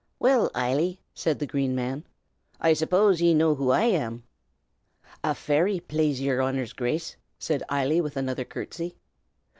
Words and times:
"Well, 0.17 0.49
Eily," 0.57 0.99
said 1.13 1.37
the 1.37 1.45
Green 1.45 1.75
Man, 1.75 2.03
"I 2.59 2.73
suppose 2.73 3.21
ye 3.21 3.35
know 3.35 3.53
who 3.53 3.69
I 3.69 3.83
am?" 3.83 4.23
"A 5.23 5.35
fairy, 5.35 5.79
plaze 5.79 6.19
yer 6.19 6.41
Honor's 6.41 6.73
Grace!" 6.73 7.15
said 7.37 7.61
Eily, 7.71 8.01
with 8.01 8.17
another 8.17 8.43
courtesy. 8.43 8.95